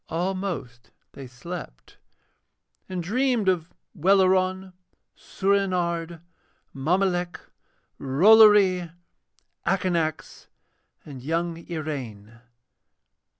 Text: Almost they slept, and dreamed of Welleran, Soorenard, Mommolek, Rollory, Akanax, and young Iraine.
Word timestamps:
Almost 0.09 0.89
they 1.11 1.27
slept, 1.27 1.99
and 2.89 3.03
dreamed 3.03 3.47
of 3.47 3.71
Welleran, 3.95 4.73
Soorenard, 5.15 6.21
Mommolek, 6.73 7.39
Rollory, 7.99 8.91
Akanax, 9.63 10.47
and 11.05 11.21
young 11.21 11.55
Iraine. 11.69 12.39